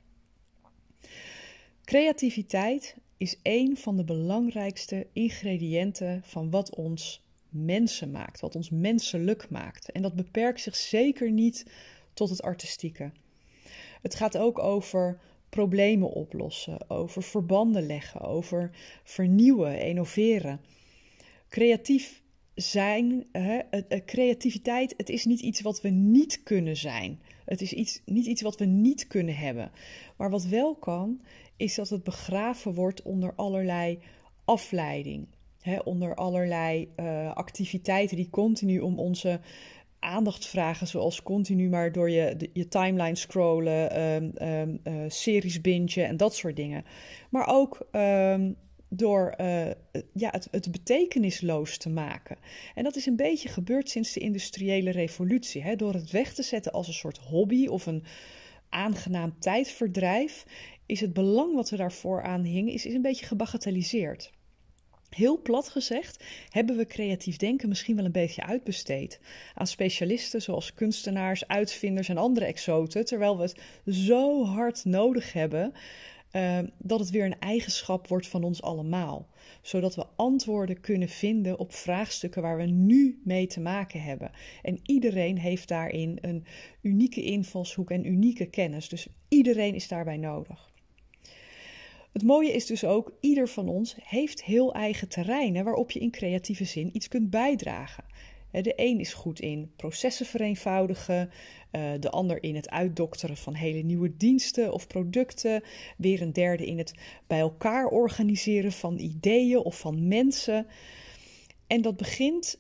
Creativiteit 1.83 2.97
is 3.17 3.39
een 3.43 3.77
van 3.77 3.97
de 3.97 4.03
belangrijkste 4.03 5.07
ingrediënten 5.13 6.21
van 6.23 6.49
wat 6.49 6.75
ons 6.75 7.24
mensen 7.55 8.11
maakt, 8.11 8.39
wat 8.39 8.55
ons 8.55 8.69
menselijk 8.69 9.49
maakt. 9.49 9.91
En 9.91 10.01
dat 10.01 10.15
beperkt 10.15 10.61
zich 10.61 10.75
zeker 10.75 11.31
niet 11.31 11.65
tot 12.13 12.29
het 12.29 12.41
artistieke. 12.41 13.11
Het 14.01 14.15
gaat 14.15 14.37
ook 14.37 14.59
over 14.59 15.19
problemen 15.49 16.09
oplossen, 16.09 16.89
over 16.89 17.23
verbanden 17.23 17.85
leggen, 17.85 18.21
over 18.21 18.71
vernieuwen, 19.03 19.81
innoveren. 19.81 20.61
Creatief 21.49 22.23
zijn, 22.55 23.25
hè, 23.31 23.59
creativiteit, 24.05 24.93
het 24.97 25.09
is 25.09 25.25
niet 25.25 25.39
iets 25.39 25.61
wat 25.61 25.81
we 25.81 25.89
niet 25.89 26.43
kunnen 26.43 26.77
zijn. 26.77 27.19
Het 27.45 27.61
is 27.61 27.73
iets, 27.73 28.01
niet 28.05 28.25
iets 28.25 28.41
wat 28.41 28.59
we 28.59 28.65
niet 28.65 29.07
kunnen 29.07 29.35
hebben. 29.35 29.71
Maar 30.17 30.29
wat 30.29 30.45
wel 30.45 30.75
kan, 30.75 31.21
is 31.57 31.75
dat 31.75 31.89
het 31.89 32.03
begraven 32.03 32.73
wordt 32.73 33.01
onder 33.01 33.33
allerlei 33.35 33.99
afleiding. 34.45 35.27
Onder 35.83 36.15
allerlei 36.15 36.93
uh, 36.95 37.33
activiteiten 37.33 38.17
die 38.17 38.29
continu 38.29 38.79
om 38.79 38.99
onze 38.99 39.39
aandacht 39.99 40.45
vragen, 40.45 40.87
zoals 40.87 41.23
continu 41.23 41.69
maar 41.69 41.91
door 41.91 42.09
je, 42.09 42.49
je 42.53 42.67
timeline 42.67 43.15
scrollen, 43.15 44.01
um, 44.01 44.31
um, 44.41 44.79
uh, 44.83 44.93
series 45.07 45.61
bingen 45.61 46.07
en 46.07 46.17
dat 46.17 46.35
soort 46.35 46.55
dingen. 46.55 46.85
Maar 47.29 47.47
ook 47.47 47.87
um, 47.91 48.55
door 48.89 49.33
uh, 49.41 49.65
ja, 50.13 50.29
het, 50.31 50.47
het, 50.51 50.71
betekenisloos 50.71 51.77
te 51.77 51.89
maken. 51.89 52.37
En 52.75 52.83
dat 52.83 52.95
is 52.95 53.05
een 53.05 53.15
beetje 53.15 53.49
gebeurd 53.49 53.89
sinds 53.89 54.13
de 54.13 54.19
industriële 54.19 54.91
revolutie. 54.91 55.63
Hè? 55.63 55.75
Door 55.75 55.93
het 55.93 56.11
weg 56.11 56.33
te 56.33 56.43
zetten 56.43 56.71
als 56.71 56.87
een 56.87 56.93
soort 56.93 57.17
hobby 57.17 57.67
of 57.67 57.85
een 57.85 58.03
aangenaam 58.69 59.39
tijdverdrijf, 59.39 60.45
is 60.85 61.01
het 61.01 61.13
belang 61.13 61.55
wat 61.55 61.69
er 61.69 61.77
daarvoor 61.77 62.23
aan 62.23 62.43
hing, 62.43 62.69
is, 62.69 62.85
is 62.85 62.93
een 62.93 63.01
beetje 63.01 63.25
gebagatelliseerd. 63.25 64.31
Heel 65.15 65.41
plat 65.41 65.69
gezegd 65.69 66.23
hebben 66.49 66.77
we 66.77 66.85
creatief 66.85 67.37
denken 67.37 67.69
misschien 67.69 67.95
wel 67.95 68.05
een 68.05 68.11
beetje 68.11 68.43
uitbesteed 68.43 69.19
aan 69.53 69.67
specialisten 69.67 70.41
zoals 70.41 70.73
kunstenaars, 70.73 71.47
uitvinders 71.47 72.09
en 72.09 72.17
andere 72.17 72.45
exoten, 72.45 73.05
terwijl 73.05 73.37
we 73.37 73.43
het 73.43 73.55
zo 73.85 74.45
hard 74.45 74.85
nodig 74.85 75.33
hebben 75.33 75.73
uh, 76.31 76.59
dat 76.77 76.99
het 76.99 77.09
weer 77.09 77.25
een 77.25 77.39
eigenschap 77.39 78.07
wordt 78.07 78.27
van 78.27 78.43
ons 78.43 78.61
allemaal. 78.61 79.27
Zodat 79.61 79.95
we 79.95 80.05
antwoorden 80.15 80.79
kunnen 80.79 81.09
vinden 81.09 81.59
op 81.59 81.73
vraagstukken 81.73 82.41
waar 82.41 82.57
we 82.57 82.65
nu 82.65 83.21
mee 83.23 83.47
te 83.47 83.59
maken 83.59 84.01
hebben. 84.01 84.31
En 84.61 84.79
iedereen 84.83 85.37
heeft 85.37 85.67
daarin 85.67 86.17
een 86.21 86.45
unieke 86.81 87.23
invalshoek 87.23 87.91
en 87.91 88.07
unieke 88.07 88.45
kennis. 88.45 88.89
Dus 88.89 89.07
iedereen 89.27 89.75
is 89.75 89.87
daarbij 89.87 90.17
nodig. 90.17 90.73
Het 92.15 92.23
mooie 92.23 92.51
is 92.51 92.65
dus 92.65 92.83
ook, 92.83 93.11
ieder 93.19 93.47
van 93.47 93.69
ons 93.69 93.95
heeft 94.01 94.43
heel 94.43 94.73
eigen 94.73 95.09
terreinen 95.09 95.63
waarop 95.63 95.91
je 95.91 95.99
in 95.99 96.11
creatieve 96.11 96.65
zin 96.65 96.89
iets 96.93 97.07
kunt 97.07 97.29
bijdragen. 97.29 98.03
De 98.51 98.73
een 98.75 98.99
is 98.99 99.13
goed 99.13 99.39
in 99.39 99.71
processen 99.75 100.25
vereenvoudigen, 100.25 101.29
eh, 101.71 101.91
de 101.99 102.09
ander 102.09 102.43
in 102.43 102.55
het 102.55 102.69
uitdokteren 102.69 103.37
van 103.37 103.53
hele 103.53 103.81
nieuwe 103.81 104.17
diensten 104.17 104.73
of 104.73 104.87
producten, 104.87 105.63
weer 105.97 106.21
een 106.21 106.33
derde 106.33 106.65
in 106.65 106.77
het 106.77 106.93
bij 107.27 107.39
elkaar 107.39 107.87
organiseren 107.87 108.71
van 108.71 108.97
ideeën 108.97 109.59
of 109.59 109.79
van 109.79 110.07
mensen. 110.07 110.67
En 111.67 111.81
dat 111.81 111.97
begint, 111.97 112.59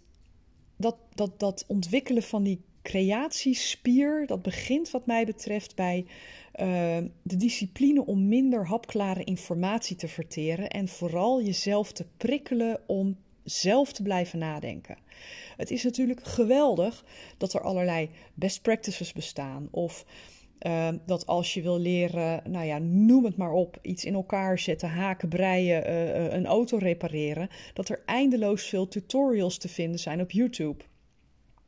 dat, 0.77 0.97
dat, 1.13 1.39
dat 1.39 1.63
ontwikkelen 1.67 2.23
van 2.23 2.43
die 2.43 2.61
creatiespier, 2.81 4.27
dat 4.27 4.41
begint 4.41 4.91
wat 4.91 5.05
mij 5.05 5.25
betreft 5.25 5.75
bij 5.75 6.05
uh, 6.59 6.97
de 7.21 7.35
discipline 7.35 8.05
om 8.05 8.27
minder 8.27 8.67
hapklare 8.67 9.23
informatie 9.23 9.95
te 9.95 10.07
verteren 10.07 10.69
en 10.69 10.87
vooral 10.87 11.41
jezelf 11.41 11.91
te 11.91 12.05
prikkelen 12.17 12.79
om 12.87 13.17
zelf 13.43 13.93
te 13.93 14.03
blijven 14.03 14.39
nadenken. 14.39 14.97
Het 15.57 15.71
is 15.71 15.83
natuurlijk 15.83 16.23
geweldig 16.23 17.05
dat 17.37 17.53
er 17.53 17.61
allerlei 17.61 18.09
best 18.33 18.61
practices 18.61 19.13
bestaan 19.13 19.67
of 19.71 20.05
uh, 20.61 20.89
dat 21.05 21.25
als 21.25 21.53
je 21.53 21.61
wil 21.61 21.79
leren, 21.79 22.51
nou 22.51 22.65
ja, 22.65 22.77
noem 22.77 23.25
het 23.25 23.37
maar 23.37 23.51
op, 23.51 23.79
iets 23.81 24.05
in 24.05 24.13
elkaar 24.13 24.59
zetten, 24.59 24.89
haken, 24.89 25.29
breien, 25.29 25.89
uh, 25.89 26.33
een 26.33 26.45
auto 26.45 26.77
repareren, 26.77 27.49
dat 27.73 27.89
er 27.89 28.03
eindeloos 28.05 28.63
veel 28.63 28.87
tutorials 28.87 29.57
te 29.57 29.69
vinden 29.69 29.99
zijn 29.99 30.21
op 30.21 30.31
YouTube. 30.31 30.83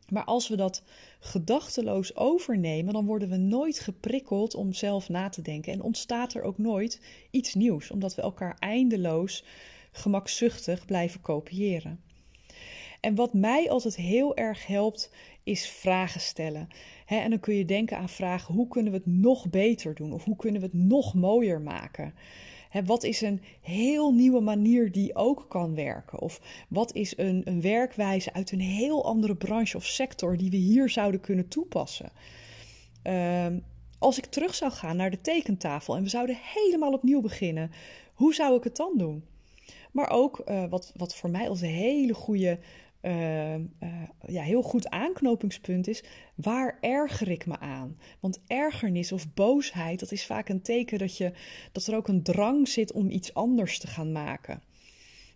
Maar 0.09 0.23
als 0.23 0.47
we 0.47 0.55
dat 0.55 0.83
gedachteloos 1.19 2.15
overnemen, 2.15 2.93
dan 2.93 3.05
worden 3.05 3.29
we 3.29 3.37
nooit 3.37 3.79
geprikkeld 3.79 4.55
om 4.55 4.73
zelf 4.73 5.09
na 5.09 5.29
te 5.29 5.41
denken. 5.41 5.73
En 5.73 5.81
ontstaat 5.81 6.33
er 6.33 6.41
ook 6.41 6.57
nooit 6.57 7.01
iets 7.31 7.53
nieuws, 7.53 7.91
omdat 7.91 8.15
we 8.15 8.21
elkaar 8.21 8.55
eindeloos 8.59 9.43
gemakzuchtig 9.91 10.85
blijven 10.85 11.21
kopiëren. 11.21 11.99
En 12.99 13.15
wat 13.15 13.33
mij 13.33 13.69
altijd 13.69 13.95
heel 13.95 14.35
erg 14.35 14.67
helpt, 14.67 15.11
is 15.43 15.69
vragen 15.69 16.21
stellen. 16.21 16.67
en 17.05 17.29
dan 17.29 17.39
kun 17.39 17.55
je 17.55 17.65
denken 17.65 17.97
aan 17.97 18.09
vragen: 18.09 18.53
hoe 18.53 18.67
kunnen 18.67 18.91
we 18.91 18.97
het 18.97 19.07
nog 19.07 19.49
beter 19.49 19.95
doen? 19.95 20.13
Of 20.13 20.23
hoe 20.23 20.35
kunnen 20.35 20.61
we 20.61 20.67
het 20.67 20.83
nog 20.83 21.13
mooier 21.13 21.61
maken? 21.61 22.13
Wat 22.85 23.03
is 23.03 23.21
een 23.21 23.41
heel 23.61 24.13
nieuwe 24.13 24.39
manier 24.39 24.91
die 24.91 25.15
ook 25.15 25.45
kan 25.49 25.75
werken? 25.75 26.19
Of 26.19 26.41
wat 26.69 26.93
is 26.93 27.17
een, 27.17 27.41
een 27.45 27.61
werkwijze 27.61 28.33
uit 28.33 28.51
een 28.51 28.59
heel 28.59 29.05
andere 29.05 29.35
branche 29.35 29.77
of 29.77 29.85
sector 29.85 30.37
die 30.37 30.49
we 30.49 30.57
hier 30.57 30.89
zouden 30.89 31.19
kunnen 31.19 31.47
toepassen? 31.47 32.11
Ehm, 33.01 33.59
als 33.99 34.17
ik 34.17 34.25
terug 34.25 34.55
zou 34.55 34.71
gaan 34.71 34.95
naar 34.95 35.11
de 35.11 35.21
tekentafel 35.21 35.95
en 35.95 36.03
we 36.03 36.09
zouden 36.09 36.37
helemaal 36.41 36.93
opnieuw 36.93 37.21
beginnen, 37.21 37.71
hoe 38.13 38.33
zou 38.33 38.57
ik 38.57 38.63
het 38.63 38.75
dan 38.75 38.93
doen? 38.97 39.23
Maar 39.91 40.09
ook 40.09 40.41
uh, 40.45 40.63
wat, 40.69 40.93
wat 40.95 41.15
voor 41.15 41.29
mij 41.29 41.49
als 41.49 41.61
een 41.61 41.67
hele 41.67 42.13
goede 42.13 42.59
uh, 43.01 43.55
ja, 44.27 44.43
heel 44.43 44.61
goed 44.61 44.89
aanknopingspunt 44.89 45.87
is, 45.87 46.03
waar 46.35 46.77
erger 46.81 47.29
ik 47.29 47.45
me 47.45 47.59
aan? 47.59 47.99
Want 48.19 48.39
ergernis 48.47 49.11
of 49.11 49.33
boosheid, 49.33 49.99
dat 49.99 50.11
is 50.11 50.25
vaak 50.25 50.49
een 50.49 50.61
teken 50.61 50.97
dat, 50.97 51.17
je, 51.17 51.31
dat 51.71 51.87
er 51.87 51.95
ook 51.95 52.07
een 52.07 52.23
drang 52.23 52.67
zit 52.67 52.91
om 52.91 53.09
iets 53.09 53.33
anders 53.33 53.79
te 53.79 53.87
gaan 53.87 54.11
maken. 54.11 54.61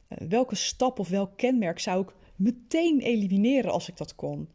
Uh, 0.10 0.27
welke 0.27 0.56
stap 0.56 1.00
of 1.00 1.10
welk 1.10 1.38
kenmerk 1.38 1.80
zou 1.80 2.01
ik 2.03 2.13
meteen 2.36 3.00
elimineren 3.00 3.72
als 3.72 3.89
ik 3.89 3.98
dat 3.98 4.15
kon? 4.15 4.50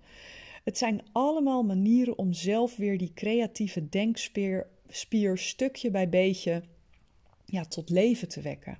Het 0.64 0.78
zijn 0.78 1.02
allemaal 1.12 1.62
manieren 1.62 2.18
om 2.18 2.32
zelf 2.32 2.76
weer 2.76 2.98
die 2.98 3.12
creatieve 3.14 3.88
denkspier 3.88 4.66
spier, 4.88 5.38
stukje 5.38 5.90
bij 5.90 6.08
beetje 6.08 6.62
ja, 7.44 7.64
tot 7.64 7.90
leven 7.90 8.28
te 8.28 8.40
wekken. 8.40 8.78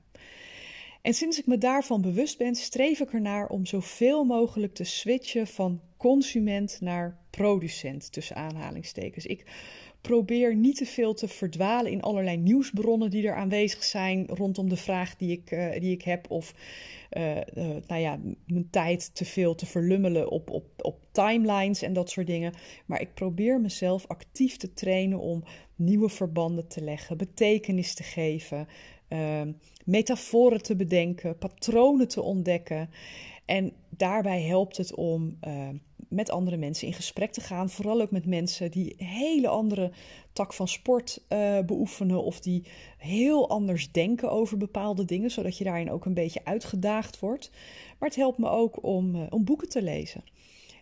En 1.07 1.15
sinds 1.15 1.39
ik 1.39 1.47
me 1.47 1.59
daarvan 1.59 2.01
bewust 2.01 2.39
ben, 2.39 2.55
streef 2.55 3.01
ik 3.01 3.13
ernaar 3.13 3.49
om 3.49 3.67
zoveel 3.67 4.25
mogelijk 4.25 4.75
te 4.75 4.85
switchen 4.85 5.47
van 5.47 5.81
consument 5.97 6.79
naar 6.81 7.19
producent 7.31 8.13
tussen 8.13 8.37
aanhalingstekens. 8.37 9.27
Ik 9.27 9.45
probeer 10.01 10.57
niet 10.57 10.77
te 10.77 10.87
veel 10.87 11.15
te 11.15 11.29
verdwalen 11.29 11.91
in 11.91 12.03
allerlei 12.03 12.37
nieuwsbronnen 12.37 13.11
die 13.11 13.27
er 13.27 13.35
aanwezig 13.35 13.85
zijn 13.85 14.27
rondom 14.27 14.69
de 14.69 14.77
vraag 14.77 15.17
die 15.17 15.31
ik, 15.31 15.51
uh, 15.51 15.73
die 15.81 15.93
ik 15.93 16.03
heb. 16.03 16.31
Of 16.31 16.55
uh, 17.13 17.37
uh, 17.37 17.43
nou 17.87 18.01
ja, 18.01 18.19
mijn 18.47 18.71
tijd 18.71 19.15
te 19.15 19.25
veel 19.25 19.55
te 19.55 19.67
verlummelen 19.67 20.31
op, 20.31 20.51
op, 20.51 20.65
op 20.77 20.99
timelines 21.13 21.83
en 21.83 21.93
dat 21.93 22.11
soort 22.11 22.27
dingen. 22.27 22.55
Maar 22.87 23.01
ik 23.01 23.15
probeer 23.15 23.61
mezelf 23.61 24.07
actief 24.07 24.57
te 24.57 24.73
trainen 24.73 25.19
om 25.19 25.45
nieuwe 25.77 26.09
verbanden 26.09 26.69
te 26.69 26.81
leggen, 26.81 27.17
betekenis 27.17 27.95
te 27.95 28.03
geven, 28.03 28.69
metaforen 29.85 30.63
te 30.63 30.77
bedenken, 30.77 31.39
patronen 31.39 32.09
te 32.09 32.23
ontdekken. 32.23 32.91
En 33.45 33.73
daarbij 33.89 34.43
helpt 34.43 34.77
het 34.77 34.95
om 34.95 35.39
uh, 35.47 35.69
met 36.09 36.31
andere 36.31 36.57
mensen 36.57 36.87
in 36.87 36.93
gesprek 36.93 37.33
te 37.33 37.41
gaan. 37.41 37.71
Vooral 37.71 38.01
ook 38.01 38.11
met 38.11 38.27
mensen 38.27 38.71
die 38.71 38.95
een 38.99 39.07
hele 39.07 39.49
andere 39.49 39.93
tak 40.33 40.53
van 40.53 40.69
sport 40.69 41.25
uh, 41.29 41.61
beoefenen. 41.61 42.23
Of 42.23 42.41
die 42.41 42.65
heel 42.99 43.49
anders 43.49 43.93
denken 43.93 44.31
over 44.31 44.57
bepaalde 44.57 45.05
dingen. 45.05 45.31
Zodat 45.31 45.59
je 45.59 45.65
daarin 45.65 45.91
ook 45.91 46.05
een 46.05 46.15
beetje 46.15 46.45
uitgedaagd 46.45 47.19
wordt. 47.19 47.51
Maar 47.99 48.09
het 48.09 48.19
helpt 48.19 48.39
me 48.39 48.49
ook 48.49 48.85
om, 48.85 49.15
uh, 49.15 49.23
om 49.31 49.45
boeken 49.45 49.69
te 49.69 49.83
lezen. 49.83 50.25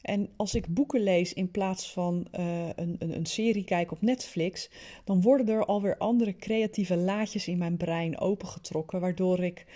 En 0.05 0.29
als 0.37 0.55
ik 0.55 0.75
boeken 0.75 1.03
lees 1.03 1.33
in 1.33 1.51
plaats 1.51 1.93
van 1.93 2.27
uh, 2.39 2.67
een, 2.67 2.97
een, 2.99 3.17
een, 3.17 3.27
serie 3.27 3.65
kijk 3.65 3.93
op 3.93 4.03
Netflix, 4.03 4.71
dan 5.05 5.21
worden 5.23 5.49
er 5.49 5.65
alweer 5.65 5.97
andere 5.97 6.37
creatieve 6.37 6.97
laadjes 6.97 7.49
in 7.49 7.59
mijn 7.59 7.77
brein 7.77 8.19
opengetrokken, 8.19 9.01
waardoor 9.01 9.41
ik 9.41 9.67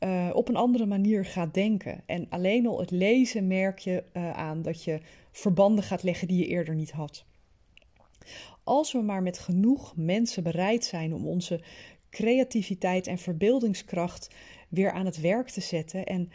uh, 0.00 0.30
op 0.32 0.48
een 0.48 0.56
andere 0.56 0.86
manier 0.86 1.24
gaat 1.24 1.54
denken. 1.54 2.02
En 2.06 2.26
alleen 2.28 2.66
al 2.66 2.80
het 2.80 2.90
lezen 2.90 3.46
merk 3.46 3.78
je 3.78 4.04
uh, 4.12 4.30
aan 4.30 4.62
dat 4.62 4.84
je 4.84 5.00
verbanden 5.30 5.84
gaat 5.84 6.02
leggen 6.02 6.28
die 6.28 6.38
je 6.38 6.46
eerder 6.46 6.74
niet 6.74 6.90
had. 6.90 7.24
Als 8.64 8.92
we 8.92 9.00
maar 9.00 9.22
met 9.22 9.38
genoeg 9.38 9.96
mensen 9.96 10.42
bereid 10.42 10.84
zijn 10.84 11.14
om 11.14 11.26
onze 11.26 11.60
creativiteit 12.10 13.06
en 13.06 13.18
verbeeldingskracht 13.18 14.34
weer 14.68 14.92
aan 14.92 15.06
het 15.06 15.20
werk 15.20 15.48
te 15.48 15.60
zetten 15.60 16.06
en 16.06 16.30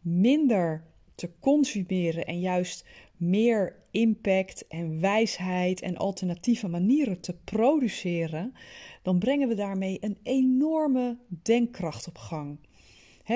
minder 0.00 0.84
te 1.20 1.30
consumeren 1.40 2.24
en 2.24 2.40
juist 2.40 2.86
meer 3.16 3.76
impact 3.90 4.66
en 4.66 5.00
wijsheid 5.00 5.80
en 5.80 5.96
alternatieve 5.96 6.68
manieren 6.68 7.20
te 7.20 7.36
produceren, 7.44 8.54
dan 9.02 9.18
brengen 9.18 9.48
we 9.48 9.54
daarmee 9.54 9.98
een 10.00 10.18
enorme 10.22 11.18
denkkracht 11.42 12.08
op 12.08 12.18
gang 12.18 12.58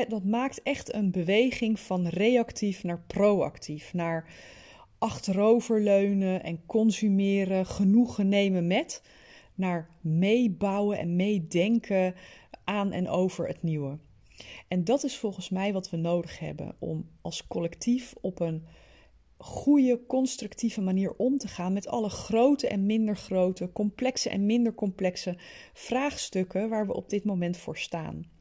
dat 0.09 0.25
maakt 0.25 0.63
echt 0.63 0.95
een 0.95 1.11
beweging 1.11 1.81
van 1.81 2.07
reactief 2.07 2.83
naar 2.83 3.03
proactief, 3.07 3.93
naar 3.93 4.29
achteroverleunen 4.99 6.43
en 6.43 6.67
consumeren, 6.67 7.67
genoegen 7.67 8.29
nemen 8.29 8.67
met, 8.67 9.03
naar 9.55 9.91
meebouwen 10.01 10.99
en 10.99 11.17
meedenken 11.17 12.15
aan 12.65 12.93
en 12.93 13.09
over 13.09 13.47
het 13.47 13.63
nieuwe. 13.63 13.99
En 14.69 14.85
dat 14.85 15.05
is 15.05 15.17
volgens 15.17 15.49
mij 15.49 15.73
wat 15.73 15.91
we 15.91 15.97
nodig 15.97 16.39
hebben 16.39 16.77
om 16.79 17.09
als 17.21 17.47
collectief 17.47 18.15
op 18.21 18.41
een 18.41 18.67
goede, 19.37 20.07
constructieve 20.07 20.81
manier 20.81 21.15
om 21.17 21.39
te 21.39 21.49
gaan 21.49 21.73
met 21.73 21.89
alle 21.89 22.09
grote 22.09 22.69
en 22.69 22.87
minder 22.87 23.17
grote, 23.17 23.73
complexe 23.73 24.29
en 24.29 24.47
minder 24.47 24.75
complexe 24.75 25.37
vraagstukken 25.73 26.69
waar 26.69 26.87
we 26.87 26.95
op 26.95 27.11
dit 27.11 27.25
moment 27.25 27.57
voor 27.57 27.79
staan. 27.79 28.33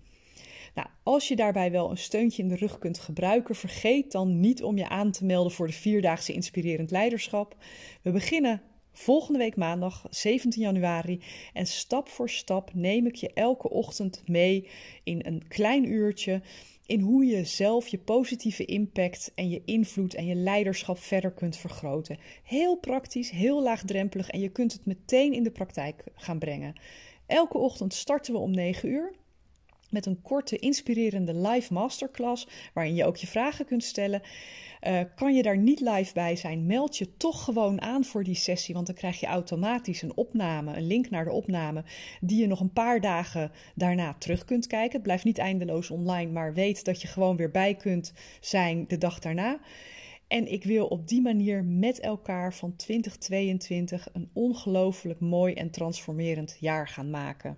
Nou, 0.75 0.87
als 1.03 1.27
je 1.27 1.35
daarbij 1.35 1.71
wel 1.71 1.89
een 1.89 1.97
steuntje 1.97 2.41
in 2.41 2.47
de 2.47 2.55
rug 2.55 2.77
kunt 2.77 2.99
gebruiken, 2.99 3.55
vergeet 3.55 4.11
dan 4.11 4.39
niet 4.39 4.63
om 4.63 4.77
je 4.77 4.89
aan 4.89 5.11
te 5.11 5.25
melden 5.25 5.51
voor 5.51 5.67
de 5.67 5.73
vierdaagse 5.73 6.33
inspirerend 6.33 6.91
leiderschap. 6.91 7.55
We 8.01 8.11
beginnen 8.11 8.61
volgende 8.93 9.39
week 9.39 9.55
maandag 9.55 10.05
17 10.09 10.61
januari 10.61 11.21
en 11.53 11.65
stap 11.65 12.09
voor 12.09 12.29
stap 12.29 12.73
neem 12.73 13.05
ik 13.05 13.15
je 13.15 13.33
elke 13.33 13.69
ochtend 13.69 14.23
mee 14.25 14.67
in 15.03 15.21
een 15.25 15.47
klein 15.47 15.91
uurtje 15.91 16.41
in 16.85 16.99
hoe 16.99 17.25
je 17.25 17.45
zelf 17.45 17.87
je 17.87 17.97
positieve 17.97 18.65
impact 18.65 19.31
en 19.35 19.49
je 19.49 19.61
invloed 19.65 20.13
en 20.13 20.25
je 20.25 20.35
leiderschap 20.35 20.97
verder 20.97 21.31
kunt 21.31 21.57
vergroten. 21.57 22.17
Heel 22.43 22.75
praktisch, 22.75 23.29
heel 23.29 23.63
laagdrempelig 23.63 24.29
en 24.29 24.39
je 24.39 24.49
kunt 24.49 24.73
het 24.73 24.85
meteen 24.85 25.33
in 25.33 25.43
de 25.43 25.51
praktijk 25.51 26.03
gaan 26.15 26.39
brengen. 26.39 26.73
Elke 27.25 27.57
ochtend 27.57 27.93
starten 27.93 28.33
we 28.33 28.39
om 28.39 28.51
9 28.51 28.89
uur 28.89 29.13
met 29.93 30.05
een 30.05 30.21
korte, 30.21 30.57
inspirerende 30.57 31.33
live 31.35 31.73
masterclass, 31.73 32.47
waarin 32.73 32.95
je 32.95 33.05
ook 33.05 33.17
je 33.17 33.27
vragen 33.27 33.65
kunt 33.65 33.83
stellen. 33.83 34.21
Uh, 34.87 34.99
kan 35.15 35.35
je 35.35 35.41
daar 35.41 35.57
niet 35.57 35.79
live 35.79 36.13
bij 36.13 36.35
zijn, 36.35 36.65
meld 36.65 36.97
je 36.97 37.17
toch 37.17 37.43
gewoon 37.43 37.81
aan 37.81 38.03
voor 38.03 38.23
die 38.23 38.35
sessie, 38.35 38.73
want 38.73 38.85
dan 38.85 38.95
krijg 38.95 39.19
je 39.19 39.25
automatisch 39.25 40.01
een 40.01 40.17
opname, 40.17 40.75
een 40.75 40.87
link 40.87 41.09
naar 41.09 41.25
de 41.25 41.31
opname, 41.31 41.83
die 42.21 42.41
je 42.41 42.47
nog 42.47 42.59
een 42.59 42.73
paar 42.73 43.01
dagen 43.01 43.51
daarna 43.75 44.13
terug 44.13 44.45
kunt 44.45 44.67
kijken. 44.67 44.91
Het 44.91 45.03
blijft 45.03 45.23
niet 45.23 45.37
eindeloos 45.37 45.89
online, 45.89 46.31
maar 46.31 46.53
weet 46.53 46.85
dat 46.85 47.01
je 47.01 47.07
gewoon 47.07 47.37
weer 47.37 47.51
bij 47.51 47.75
kunt 47.75 48.13
zijn 48.39 48.85
de 48.87 48.97
dag 48.97 49.19
daarna. 49.19 49.59
En 50.27 50.51
ik 50.51 50.63
wil 50.63 50.85
op 50.85 51.07
die 51.07 51.21
manier 51.21 51.63
met 51.63 51.99
elkaar 51.99 52.53
van 52.53 52.75
2022 52.75 54.07
een 54.13 54.29
ongelooflijk 54.33 55.19
mooi 55.19 55.53
en 55.53 55.69
transformerend 55.69 56.57
jaar 56.59 56.87
gaan 56.87 57.09
maken. 57.09 57.57